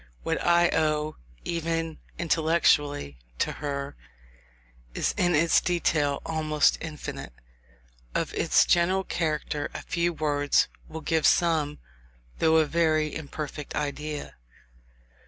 [0.23, 3.95] What I owe, even intellectually, to her,
[4.95, 7.31] is in its detail, almost infinite;
[8.15, 11.77] of its general character a few words will give some,
[12.39, 14.37] though a very imperfect, idea.